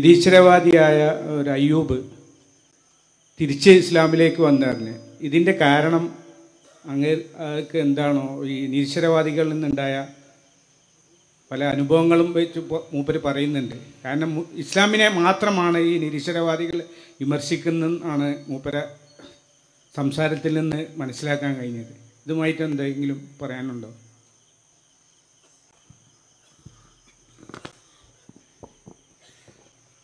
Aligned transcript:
നിരീശ്വരവാദിയായ 0.00 0.98
ഒരു 1.38 1.50
അയ്യൂബ് 1.50 1.96
തിരിച്ച് 3.40 3.70
ഇസ്ലാമിലേക്ക് 3.80 4.40
വന്നറിഞ്ഞ്. 4.42 4.94
ഇതിന്റെ 5.26 5.52
കാരണം 5.62 6.04
അങ്ങേക്ക് 6.92 7.76
എന്താണോ 7.78 8.24
ഈ 8.52 8.54
നിരീശ്വരവാദികളിൽ 8.74 9.52
നിന്നുണ്ടായ 9.52 9.94
പല 11.50 11.60
അനുഭവങ്ങളും 11.64 12.28
വെച്ച് 12.38 12.60
മൂപ്പര് 12.92 13.20
പറയുന്നുണ്ട്. 13.26 13.76
കാരണം 14.04 14.30
ഇസ്ലാമിനെ 14.62 15.08
മാത്രമാണ് 15.20 15.78
ഈ 15.90 15.92
നിരീശ്വരവാദികൾ 16.04 16.78
വിമർശിക്കുന്നതാണ് 17.20 18.28
മൂപ്പര 18.48 18.76
സംസാരത്തിൽ 19.96 20.54
നിന്ന് 20.60 20.80
മനസ്സിലാക്കാൻ 21.02 21.52
കഴിഞ്ഞത്. 21.60 21.94
ഇതുമായിട്ട് 22.24 22.62
എന്തെങ്കിലും 22.62 23.20
പറയാനുണ്ടോ? 23.42 23.92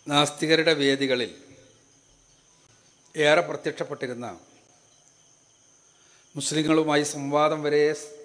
നാസ്തികരുടെ 0.07 0.73
വേദികളിൽ 0.81 1.31
ഏറെ 3.15 3.41
പ്രത്യക്ഷപ്പെട്ടിരുന്ന 3.41 4.27
മുസ്ലിങ്ങളുമായി 6.35 7.05
സംവാദം 7.15 7.63
വരെ 7.63 7.81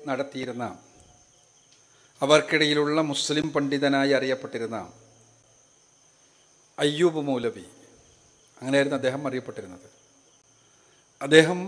നടത്തിയിരുന്ന 0.08 0.66
അവർക്കിടയിലുള്ള 2.22 3.02
മുസ്ലിം 3.02 3.48
പണ്ഡിതനായി 3.50 4.12
അറിയപ്പെട്ടിരുന്ന 4.12 4.80
അയ്യൂബ് 6.78 7.22
മൗലവി 7.22 7.66
അങ്ങനെയായിരുന്നു 8.62 8.98
അദ്ദേഹം 8.98 9.28
അറിയപ്പെട്ടിരുന്നത്. 9.28 9.88
അദ്ദേഹം 11.22 11.60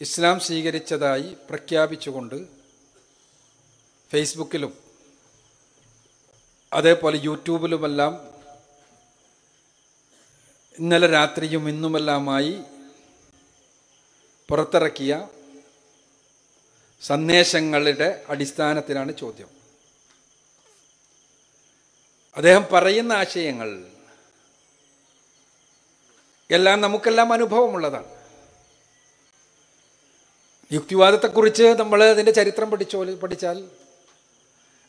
ഇസ്ലാം 0.00 0.40
സ്വീകരിച്ചതായി 0.40 1.36
പ്രഖ്യാപിച്ചുകൊണ്ട് 1.48 2.38
ഫേസ്ബുക്കിലും 4.10 4.72
അതേപോലെ 6.72 7.18
യൂട്യൂബിലുമെല്ലാം 7.28 8.12
ഇന്നലെ 10.80 11.06
രാത്രിയും 11.06 11.68
ഇന്നുമെല്ലാമായി 11.68 12.60
പുറത്തിറക്കിയ 14.48 15.28
സന്ദേശങ്ങളുടെ 17.02 18.24
അടിസ്ഥാനത്തിലാണ് 18.28 19.16
ചോദ്യം. 19.16 19.48
അദ്ദേഹം 22.36 22.66
പറയുന്ന 22.72 23.12
ആശയങ്ങൾ 23.12 23.86
എല്ലാം 26.50 26.80
നമുക്കെല്ലാം 26.80 27.32
അനുഭവമുള്ളതാണ്. 27.32 28.06
യുക്തിവാദത്തെക്കുറിച്ച് 30.72 31.62
നമ്മൾ 31.62 32.04
അതിന്റെ 32.04 32.32
ചരിത്രം 32.32 32.70
പഠിച്ചോ 32.70 33.04
പഠിച്ചാൽ 33.04 33.70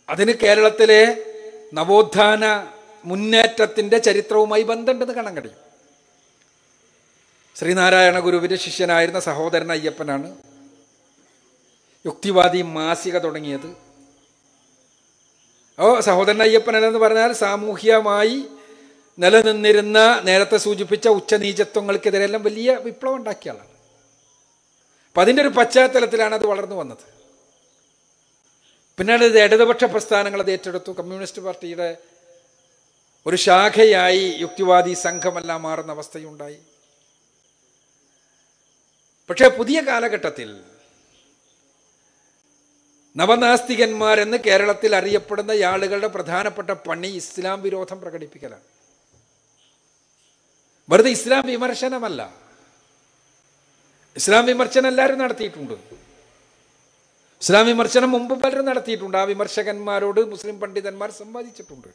അതിന് 0.09 0.31
കേരളത്തിലെ 0.31 1.25
നവോത്ഥാന 1.73 2.67
മുന്നേറ്റത്തിന്റെ 3.05 3.97
ചരിത്രവുമായി 3.97 4.61
ബന്ധമുണ്ടെന്ന് 4.61 5.13
കാണാൻ 5.13 5.37
കഴിയും. 5.37 5.70
ശ്രീനാരായണ 7.55 8.19
ഗുരുവിന്റെ 8.19 8.55
ശിഷ്യനായിരുന്ന 8.55 9.19
സഹോദരൻ 9.19 9.71
അയ്യപ്പനാണ് 9.71 10.37
യുക്തിവാദി 12.05 12.61
മാസിക 12.61 13.17
തുടങ്ങിയത്. 13.17 13.75
ഓ 15.79 15.99
സഹോദരൻ 15.99 16.41
അയ്യപ്പൻ 16.41 16.77
എന്ന് 16.77 16.99
പറഞ്ഞാൽ 16.99 17.33
സാമൂഹ്യമായി 17.33 18.45
നിലനിന്നിരുന്ന 19.19 20.21
നേരത്തെ 20.23 20.57
സൂചിപ്പിച്ച 20.57 21.07
ഉച്ചനീചത്വങ്ങൾക്കെതിരെല്ലാം 21.07 22.43
വലിയ 22.43 22.75
വിപ്ലവം 22.75 23.15
ഉണ്ടാക്കിയ 23.15 23.51
ആളാണ്. 23.51 23.67
അപ്പം 25.07 25.21
അതിന്റെ 25.21 25.41
ഒരു 25.41 25.49
പശ്ചാത്തലത്തിലാണ് 25.49 26.35
അത് 26.35 26.45
വളർന്നു 26.45 26.75
വന്നത്. 26.75 27.05
പിന്നീട് 28.97 29.23
ഇത് 29.23 29.39
ഇടതുപക്ഷ 29.39 29.83
പ്രസ്ഥാനങ്ങൾ 29.83 30.41
അത് 30.41 30.51
ഏറ്റെടുത്തു. 30.51 30.91
കമ്മ്യൂണിസ്റ്റ് 30.91 31.41
പാർട്ടിയുടെ 31.41 31.97
ഒരു 33.25 33.35
ശാഖയായി 33.35 34.35
യുക്തിവാദി 34.39 34.93
സംഘമെല്ലാം 34.93 35.61
മാറുന്ന 35.61 35.91
അവസ്ഥയുണ്ടായി. 35.91 36.57
പക്ഷേ 39.31 39.47
പുതിയ 39.47 39.81
കാലഘട്ടത്തിൽ 39.81 40.63
നവനാസ്തികന്മാരെന്ന് 43.17 44.37
കേരളത്തിൽ 44.37 44.95
അറിയപ്പെടുന്ന 44.95 45.51
ആളുകളുടെ 45.51 46.07
പ്രധാനപ്പെട്ട 46.07 46.69
പണി 46.69 47.07
ഇസ്ലാം 47.07 47.61
വിരോധം 47.61 48.01
പ്രകടിപ്പിക്കലാണ്. 48.01 48.61
വെറുതെ 50.89 51.09
ഇസ്ലാം 51.09 51.47
വിമർശനമല്ല. 51.47 52.35
ഇസ്ലാം 54.15 54.45
വിമർശനം 54.45 54.87
എല്ലാവരും 54.87 55.19
നടത്തിയിട്ടുണ്ട്. 55.19 55.73
ഇസ്ലാം 57.41 57.65
വിമർശനം 57.65 58.11
മുമ്പ് 58.11 58.43
പലരും 58.43 58.65
നടത്തിയിട്ടുണ്ട്. 58.65 59.17
ആ 59.17 59.23
വിമർശകന്മാരോട് 59.23 60.31
മുസ്ലിം 60.31 60.59
പണ്ഡിതന്മാർ 60.59 61.11
സംവാദിച്ചിട്ടുണ്ട്. 61.11 61.87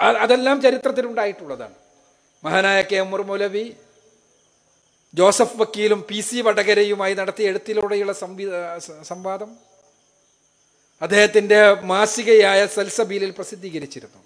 അതെല്ലാം 0.00 0.62
ചരിത്രത്തിലുണ്ടായിട്ടുള്ളതാണ്. 0.62 1.89
മഹാനായ 2.44 2.82
കെ 2.82 2.96
എം 2.96 3.10
മൗലവി 3.10 3.74
ജോസഫ് 5.14 5.56
വക്കീലും 5.56 6.04
പി 6.08 6.20
സി 6.20 6.40
വടകരയുമായി 6.40 7.14
നടത്തിയ 7.14 7.48
എഴുത്തിലൂടെയുള്ള 7.48 8.12
സംവി 8.12 8.46
സംവാദം 9.02 9.58
അദ്ദേഹത്തിന്റെ 11.02 11.72
മാസികയായ 11.72 12.66
സൽസബീലിൽ 12.66 13.30
പ്രസിദ്ധീകരിച്ചിരുന്നു. 13.30 14.20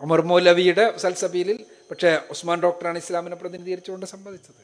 അമർ 0.00 0.22
മൗലവിയുടെ 0.22 0.98
സൽസബീലിൽ 0.98 1.64
പക്ഷേ 1.90 2.18
ഉസ്മാൻ 2.30 2.60
ഡോക്ടറാണ് 2.60 2.98
ഇസ്ലാമിനെ 2.98 3.36
പ്രതിനിധീകരിച്ചുകൊണ്ട് 3.36 4.06
സംവദിച്ചത്. 4.06 4.62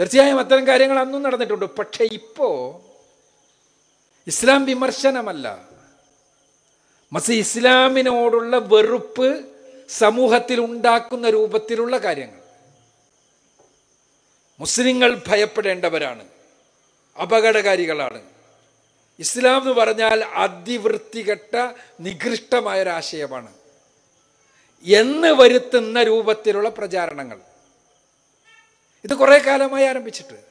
തീർച്ചയായും 0.00 0.38
അത്തരം 0.38 0.66
കാര്യങ്ങൾ 0.66 0.98
അന്നും 0.98 1.22
നടന്നിട്ടുണ്ട്. 1.22 1.64
പക്ഷേ 1.64 2.04
ഇപ്പോൾ 2.04 2.56
ഇസ്ലാം 4.26 4.64
വിമർശനമല്ല. 4.64 5.68
മസി 7.12 7.32
ഇസ്ലാമിനോടുള്ള 7.32 8.56
വെറുപ്പ് 8.58 9.57
സമൂഹത്തിൽ 9.88 10.60
ഉണ്ടാക്കുന്ന 10.60 11.30
രൂപത്തിലുള്ള 11.30 11.98
കാര്യങ്ങൾ. 11.98 12.40
മുസ്ലിങ്ങൾ 14.60 15.22
ഭയപ്പെടേണ്ടവരാണ്. 15.26 16.28
അപകടകാരികളാണ്. 17.22 18.22
ഇസ്ലാം 19.18 19.60
എന്ന് 19.60 19.72
പറഞ്ഞാൽ 19.72 20.24
അതിവൃത്തികെട്ട 20.24 21.72
നികൃഷ്ടമായ 22.00 22.82
ഒരാശയമാണ് 22.82 23.54
എന്ന് 24.84 25.28
വരുത്തുന്ന 25.28 26.02
രൂപത്തിലുള്ള 26.02 26.68
പ്രചാരണങ്ങൾ. 26.68 27.40
ഇത് 29.04 29.14
കുറെ 29.14 29.38
കാലമായി 29.38 29.84
ആരംഭിച്ചിട്ട്. 29.84 30.44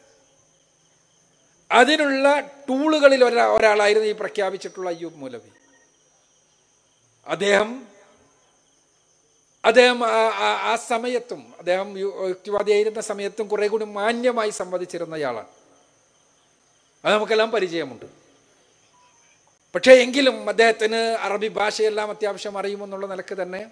അതിനുള്ള 1.72 2.40
ടൂളുകളിൽ 2.40 3.24
ഒരാ 3.24 3.46
ഒരാളായിരുന്നു 3.46 4.08
ഈ 4.08 4.12
പ്രഖ്യാപിച്ചിട്ടുള്ള 4.12 4.90
അയ്യൂബ് 4.90 5.16
മൂലവി. 5.16 5.50
അദ്ദേഹം 7.28 7.97
അദ്ദേഹം 9.68 10.06
ആ- 10.06 10.76
സമയത്തും 10.76 11.54
അദ്ദേഹം 11.60 12.00
യുക്തിവാദിയായിരുന്ന 12.00 13.02
സമയത്തും 13.02 13.48
കുറെ 13.48 13.68
കൂടി 13.68 13.86
മാന്യമായി 13.86 14.50
സംവദിച്ചിരുന്നയാളാണ് 14.50 15.48
അത് 17.06 17.14
നമുക്കെല്ലാം 17.14 17.52
പരിചയമുണ്ട്. 17.52 18.06
പക്ഷേ 19.76 19.92
എങ്കിലും 19.92 20.50
അദ്ദേഹത്തിന് 20.50 20.96
അറബി 20.96 21.48
ഭാഷയെല്ലാം 21.48 22.10
അത്യാവശ്യം 22.10 22.58
അറിയുമെന്നുള്ള 22.58 23.06
നിലയ്ക്ക് 23.06 23.42
തന്നെ 23.42 23.72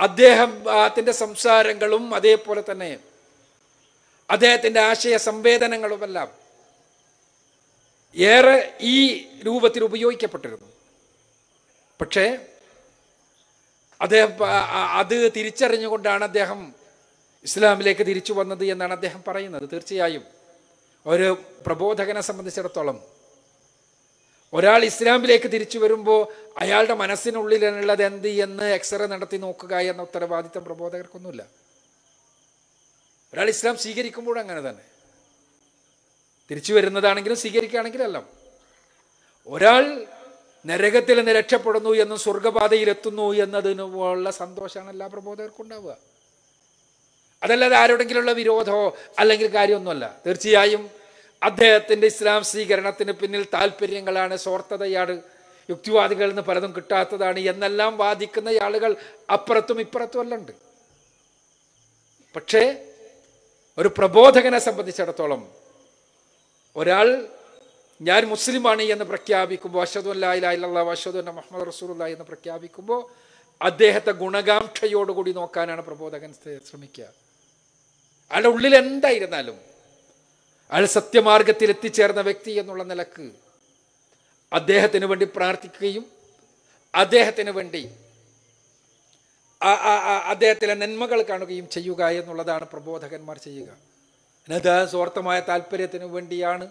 അദ്ദേഹം 0.00 0.50
അദ്ദേഹത്തിന്റെ 0.68 1.12
സംസാരങ്ങളും 1.12 2.14
അതേപോലെ 2.14 2.62
തന്നെ 2.70 2.98
അദ്ദേഹത്തിന്റെ 4.30 4.80
ആശയ 4.80 5.16
സംവേദനങ്ങളുമെല്ലാം 5.16 6.28
ഏറെ 8.16 8.72
ഈ 8.80 9.26
രൂപത്തിൽ 9.46 9.84
ഉപയോഗിക്കപ്പെട്ടിരുന്നു. 9.84 10.68
പക്ഷേ 12.00 12.46
അദ്ദേഹം 14.00 14.36
അത് 14.92 15.32
തിരിച്ചറിഞ്ഞുകൊണ്ടാണ് 15.36 16.24
അദ്ദേഹം 16.24 16.74
ഇസ്ലാമിലേക്ക് 17.44 18.06
തിരിച്ചു 18.06 18.32
വന്നത് 18.32 18.64
എന്നാണ് 18.64 18.92
അദ്ദേഹം 18.92 19.24
പറയുന്നത് 19.28 19.70
തീർച്ചയായും. 19.72 20.22
ഒരു 21.06 21.38
പ്രബോധകനെ 21.66 22.20
സംബന്ധിച്ചിടത്തോളം 22.20 23.04
ഒരാൾ 24.52 24.84
ഇസ്ലാമിലേക്ക് 24.84 25.52
തിരിച്ചു 25.52 25.78
വരുമ്പോൾ 25.78 26.26
അയാളുടെ 26.58 26.94
മനസ്സിനുള്ളിലുള്ളത് 26.94 28.02
എന്ത് 28.02 28.28
എന്ന് 28.28 28.64
എക്സ്റേ 28.64 29.06
നടത്തി 29.06 29.36
നോക്കുക 29.36 29.76
എന്ന 29.76 30.02
ഉത്തരവാദിത്തം 30.02 30.64
പ്രബോധകർക്കൊന്നുമില്ല. 30.64 31.46
ഒരാൾ 33.32 33.48
ഇസ്ലാം 33.48 33.76
സ്വീകരിക്കുമ്പോഴും 33.76 34.40
അങ്ങനെ 34.40 34.70
തന്നെ. 34.70 34.82
തിരിച്ചു 36.50 36.72
വരുന്നതാണെങ്കിലും 36.72 37.36
സ്വീകരിക്കുകയാണെങ്കിലല്ല. 37.36 38.22
ഒരാൾ 39.46 40.06
നരകത്തിൽ 40.66 41.18
നിന്ന് 41.18 41.32
രക്ഷപ്പെടുന്നു 41.32 41.90
എന്നും 41.90 42.18
സ്വർഗപാതയിലെത്തുന്നു 42.18 43.32
എന്നതിനുള്ള 43.32 44.30
സന്തോഷമാണ് 44.30 44.90
എല്ലാ 44.90 45.06
പ്രബോധകർക്കും 45.06 45.62
ഉണ്ടാവുക. 45.62 45.96
അതല്ലാതെ 47.42 47.76
ആരോടെങ്കിലുള്ള 47.76 48.32
വിരോധമോ 48.32 48.96
അല്ലെങ്കിൽ 49.18 49.46
കാര്യമൊന്നുമല്ല. 49.46 50.16
തീർച്ചയായും 50.26 50.90
അദ്ദേഹത്തിന്റെ 51.42 52.06
ഇസ്ലാം 52.06 52.44
സ്വീകരണത്തിന് 52.44 53.12
പിന്നിൽ 53.12 53.44
താല്പര്യങ്ങളാണ് 53.54 54.36
സ്വാർത്ഥതയാണ് 54.36 55.22
യുക്തിവാദികളിൽ 55.70 56.28
നിന്ന് 56.28 56.42
പലതും 56.42 56.76
കിട്ടാത്തതാണ് 56.76 57.40
എന്നെല്ലാം 57.40 57.96
വാദിക്കുന്ന 57.98 58.48
ആളുകൾ 58.48 58.96
അപ്പുറത്തും 59.32 59.80
ഇപ്പുറത്തും 59.80 60.20
അല്ല 60.20 60.34
ഉണ്ട് 60.34 60.52
പക്ഷേ 62.36 62.84
ഒരു 63.78 63.88
പ്രബോധകനെ 63.88 64.58
സംബന്ധിച്ചിടത്തോളം 64.58 65.48
ഒരാൾ 66.76 67.26
ഞാൻ 68.00 68.22
മുസ്ലിമാണ് 68.32 68.82
എന്ന് 68.94 69.04
പ്രഖ്യാപിക്കുമ്പോൾ 69.12 69.80
അഷദു 69.86 70.10
അല്ലാ 70.14 70.32
അഷദു 70.96 71.18
അന്ന 71.22 71.32
മുഹമ്മദ് 71.38 71.66
റസൂലുള്ള 71.70 72.04
എന്ന് 72.14 72.26
പ്രഖ്യാപിക്കുമ്പോൾ 72.30 73.00
അദ്ദേഹത്തെ 73.60 74.12
ഗുണകാംക്ഷയോടുകൂടി 74.22 75.32
നോക്കാനാണ് 75.38 75.82
പ്രബോധകൻ 75.88 76.30
ശ്രമിക്കുക. 76.68 77.06
അയാളുടെ 78.30 78.50
ഉള്ളിൽ 78.54 78.74
എന്തായിരുന്നാലും 78.82 79.58
അയാൾ 80.72 80.84
സത്യമാർഗത്തിൽ 80.98 81.68
എത്തിച്ചേർന്ന 81.74 82.22
വ്യക്തി 82.28 82.52
എന്നുള്ള 82.60 82.82
നിലയ്ക്ക് 82.92 83.26
അദ്ദേഹത്തിന് 84.52 85.06
വേണ്ടി 85.10 85.26
പ്രാർത്ഥിക്കുകയും 85.36 86.04
അദ്ദേഹത്തിന് 86.94 87.52
വേണ്ടി 87.58 87.82
അദ്ദേഹത്തിലെ 90.32 90.74
നന്മകൾ 90.82 91.20
കാണുകയും 91.30 91.66
ചെയ്യുക 91.76 92.02
എന്നുള്ളതാണ് 92.18 92.66
പ്രബോധകന്മാർ 92.74 93.36
ചെയ്യുക. 93.46 93.70
അതിനകത്ത് 94.42 94.90
സ്വാർത്ഥമായ 94.92 95.38
താല്പര്യത്തിന് 95.48 96.06
വേണ്ടിയാണ് 96.16 96.66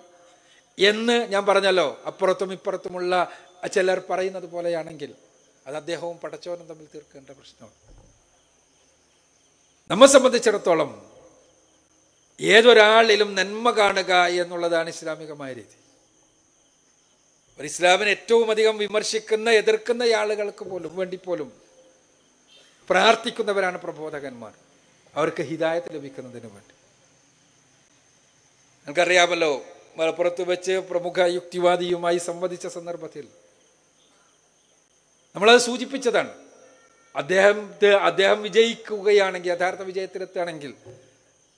എന്ന് 0.79 1.27
ഞാൻ 1.27 1.45
പറഞ്ഞല്ലോ. 1.45 2.01
അപ്പുറത്തും 2.07 2.51
ഇപ്പുറത്തുമുള്ള 2.51 3.31
ചിലർ 3.73 4.01
പറയുന്നത് 4.09 4.43
പോലെയാണെങ്കിൽ 4.43 5.15
അത് 5.67 5.75
അദ്ദേഹവും 5.75 6.17
പടച്ചവനും 6.17 6.67
തമ്മിൽ 6.67 6.87
തീർക്കേണ്ട 6.95 7.29
പ്രശ്നമാണ്. 7.29 7.97
നമ്മെ 9.91 10.07
സംബന്ധിച്ചിടത്തോളം 10.07 11.11
ഏതൊരാളിലും 12.41 13.35
നന്മ 13.35 13.71
കാണുക 13.71 14.25
എന്നുള്ളതാണ് 14.25 14.89
ഇസ്ലാമികമായ 14.89 15.53
രീതി. 15.53 15.77
ഒരു 17.59 17.67
ഇസ്ലാമിനെ 17.67 18.09
ഏറ്റവും 18.09 18.51
അധികം 18.51 18.77
വിമർശിക്കുന്ന 18.77 19.49
എതിർക്കുന്ന 19.49 20.03
ആളുകൾക്ക് 20.03 20.65
പോലും 20.65 20.95
വേണ്ടി 20.95 21.17
പോലും 21.17 21.61
പ്രാർത്ഥിക്കുന്നവരാണ് 22.89 23.77
പ്രബോധകന്മാർ. 23.77 24.53
അവർക്ക് 25.15 25.41
ഹിദായത്ത് 25.41 25.93
ലഭിക്കുന്നതിന് 25.93 26.45
വേണ്ടി. 26.45 26.73
നിങ്ങൾക്കറിയാമല്ലോ 28.77 29.65
മലപ്പുറത്ത് 29.97 30.43
വെച്ച് 30.43 30.71
പ്രമുഖ 30.71 31.21
യുക്തിവാദിയുമായി 31.21 32.17
സംവദിച്ച 32.17 32.67
സന്ദർഭത്തിൽ 32.67 33.27
നമ്മളത് 35.35 35.61
സൂചിപ്പിച്ചതാണ്. 35.61 36.33
അദ്ദേഹം 37.15 37.73
അദ്ദേഹം 38.03 38.41
വിജയിക്കുകയാണെങ്കിൽ 38.41 39.51
യഥാർത്ഥ 39.51 39.81
വിജയത്തിലെത്തുകയാണെങ്കിൽ 39.81 40.73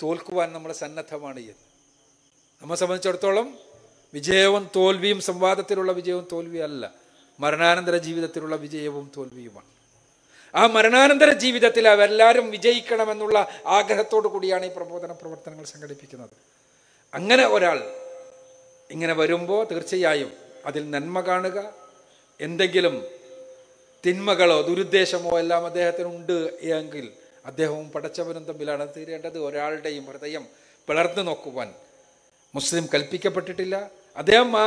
തോൽക്കുവാൻ 0.04 0.54
നമ്മൾ 0.54 0.72
സന്നദ്ധമാണ് 0.72 1.40
എന്ന്. 1.40 1.54
നമ്മെ 2.62 2.76
സംബന്ധിച്ചിടത്തോളം 2.76 3.58
വിജയവും 4.14 4.70
തോൽവിയും 4.76 5.22
സംവാദത്തിലുള്ള 5.22 5.92
വിജയവും 5.92 6.28
തോൽവിയല്ല. 6.32 6.94
മരണാനന്തര 7.40 7.98
ജീവിതത്തിലുള്ള 7.98 8.56
വിജയവും 8.56 9.12
തോൽവിയുമാണ്. 9.18 9.68
ആ 10.56 10.68
മരണാനന്തര 10.68 11.30
ജീവിതത്തിൽ 11.34 11.88
അവരെല്ലാവരും 11.88 12.52
വിജയിക്കണമെന്നുള്ള 12.52 13.48
ആഗ്രഹത്തോടു 13.66 14.28
കൂടിയാണ് 14.28 14.66
ഈ 14.66 14.70
പ്രബോധന 14.70 15.12
പ്രവർത്തനങ്ങൾ 15.12 15.66
സംഘടിപ്പിക്കുന്നത്. 15.66 16.30
അങ്ങനെ 17.14 17.48
ഒരാൾ 17.48 18.09
ഇങ്ങനെ 18.92 19.14
വരുമ്പോൾ 19.14 19.68
തീർച്ചയായും 19.72 20.32
അതിൽ 20.66 20.92
നന്മ 20.92 21.22
കാണുക. 21.22 21.74
എന്തെങ്കിലും 22.42 23.08
തിന്മകളോ 24.06 24.62
ദുരുദ്ദേശമോ 24.62 25.40
എല്ലാം 25.40 25.66
അദ്ദേഹത്തിനുണ്ട് 25.66 26.38
എങ്കിൽ 26.62 27.12
അദ്ദേഹവും 27.46 27.92
പടച്ചവനും 27.92 28.44
തമ്മിലാണ് 28.46 28.88
തീരേണ്ടത്. 28.98 29.38
ഒരാളുടെയും 29.38 30.06
ഹൃദയം 30.06 30.48
പിളർന്നു 30.88 31.22
നോക്കുവാൻ 31.22 31.74
മുസ്ലിം 32.56 32.90
കൽപ്പിക്കപ്പെട്ടിട്ടില്ല. 32.94 33.92
അദ്ദേഹം 34.18 34.58
ആ 34.58 34.66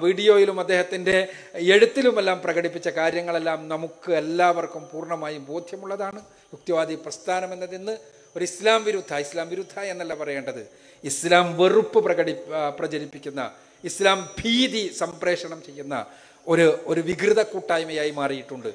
വീഡിയോയിലും 0.00 0.60
അദ്ദേഹത്തിന്റെ 0.60 1.28
എഴുത്തിലുമെല്ലാം 1.54 2.40
പ്രകടിപ്പിച്ച 2.44 2.88
കാര്യങ്ങളെല്ലാം 2.88 3.68
നമുക്ക് 3.68 4.12
എല്ലാവർക്കും 4.12 4.88
പൂർണമായും 4.92 5.44
ബോധ്യമുള്ളതാണ്. 5.44 6.20
യുക്തിവാദി 6.54 6.94
പ്രസ്ഥാനം 6.94 7.52
എന്നതിന്ന് 7.52 8.19
ഒരു 8.36 8.44
ഇസ്ലാം 8.44 8.84
വിരുദ്ധ 8.84 9.14
ഇസ്ലാം 9.14 9.48
വിരുദ്ധ 9.48 9.80
എന്നല്ല 9.92 10.14
പറയേണ്ടത്. 10.14 10.62
ഇസ്ലാം 11.04 11.46
വെറുപ്പ് 11.58 11.98
പ്രകടി 12.06 12.34
പ്രചരിപ്പിക്കുന്ന 12.78 13.52
ഇസ്ലാം 13.84 14.28
ഭീതി 14.38 14.88
സംപ്രേഷണം 14.88 15.62
ചെയ്യുന്ന 15.66 16.06
ഒരു 16.46 16.78
ഒരു 16.86 17.00
വികൃത 17.00 17.40
കൂട്ടായ്മയായി 17.42 18.10
മാറിയിട്ടുണ്ട്. 18.10 18.70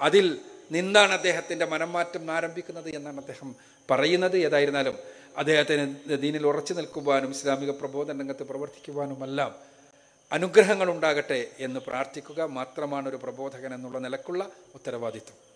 അതിൽ 0.00 0.38
നിന്നാണ് 0.70 1.12
അദ്ദേഹത്തിന്റെ 1.12 1.66
മനംമാറ്റം 1.66 2.30
ആരംഭിക്കുന്നത് 2.30 2.88
എന്നാണ് 2.98 3.18
അദ്ദേഹം 3.18 3.48
പറയുന്നത്. 3.90 4.36
ഏതായിരുന്നാലും 4.38 4.96
അദ്ദേഹത്തിന് 5.36 5.84
ദീനിൽ 6.22 6.46
ഉറച്ചു 6.46 6.72
നിൽക്കുവാനും 6.74 7.30
ഇസ്ലാമിക 7.30 7.70
പ്രബോധന 7.70 8.18
രംഗത്ത് 8.22 8.42
പ്രവർത്തിക്കുവാനുമെല്ലാം 8.42 9.52
അനുഗ്രഹങ്ങൾ 10.32 10.88
ഉണ്ടാകട്ടെ 10.90 11.48
എന്ന് 11.58 11.80
പ്രാർത്ഥിക്കുക 11.80 12.40
മാത്രമാണ് 12.58 13.08
ഒരു 13.08 13.16
പ്രബോധകൻ 13.16 13.74
എന്നുള്ള 13.74 13.98
നിലക്കുള്ള 13.98 14.42
ഉത്തരവാദിത്വം. 14.74 15.49